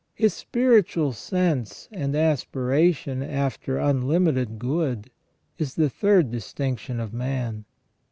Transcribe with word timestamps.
His 0.15 0.33
spiritual 0.33 1.13
sense 1.13 1.87
and 1.91 2.15
aspiration 2.15 3.21
after 3.21 3.77
unlimited 3.77 4.57
good 4.57 5.11
is 5.59 5.75
the 5.75 5.91
third 5.91 6.31
distinction 6.31 6.99
of 6.99 7.13
man. 7.13 7.65